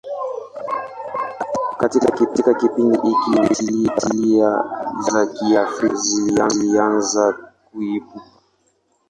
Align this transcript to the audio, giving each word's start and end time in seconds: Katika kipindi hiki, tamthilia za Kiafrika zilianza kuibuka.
Katika 1.77 2.53
kipindi 2.55 2.99
hiki, 2.99 3.55
tamthilia 3.55 4.63
za 5.11 5.25
Kiafrika 5.27 5.95
zilianza 5.95 7.33
kuibuka. 7.71 8.21